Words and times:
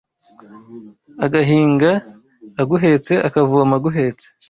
Agahinga 1.25 1.91
aguhetse 2.61 3.13
Akavoma 3.27 3.73
aguhetse 3.79 4.25